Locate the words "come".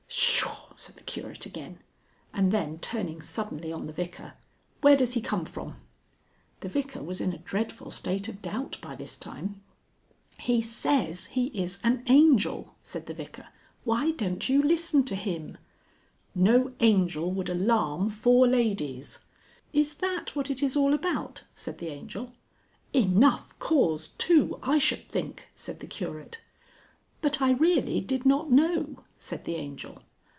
5.21-5.45